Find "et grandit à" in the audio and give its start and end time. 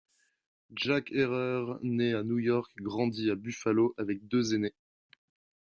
2.79-3.35